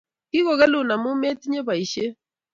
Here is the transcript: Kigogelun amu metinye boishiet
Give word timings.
Kigogelun 0.29 0.91
amu 0.95 1.09
metinye 1.21 1.59
boishiet 1.67 2.15